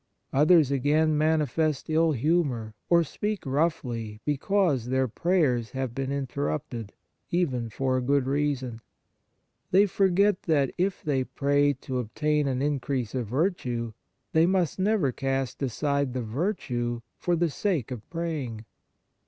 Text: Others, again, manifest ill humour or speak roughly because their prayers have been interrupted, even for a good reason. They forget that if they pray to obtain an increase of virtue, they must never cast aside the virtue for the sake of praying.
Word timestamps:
Others, 0.33 0.71
again, 0.71 1.15
manifest 1.15 1.87
ill 1.87 2.13
humour 2.13 2.73
or 2.89 3.03
speak 3.03 3.45
roughly 3.45 4.19
because 4.25 4.87
their 4.87 5.07
prayers 5.07 5.69
have 5.73 5.93
been 5.93 6.11
interrupted, 6.11 6.93
even 7.29 7.69
for 7.69 7.97
a 7.97 8.01
good 8.01 8.25
reason. 8.25 8.81
They 9.69 9.85
forget 9.85 10.41
that 10.41 10.73
if 10.75 11.03
they 11.03 11.23
pray 11.23 11.73
to 11.81 11.99
obtain 11.99 12.47
an 12.47 12.63
increase 12.63 13.13
of 13.13 13.27
virtue, 13.27 13.93
they 14.33 14.47
must 14.47 14.79
never 14.79 15.11
cast 15.11 15.61
aside 15.61 16.13
the 16.13 16.23
virtue 16.23 17.01
for 17.19 17.35
the 17.35 17.51
sake 17.51 17.91
of 17.91 18.09
praying. 18.09 18.65